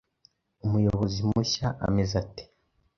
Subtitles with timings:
[0.65, 2.43] Umuyobozi mushya ameze ate?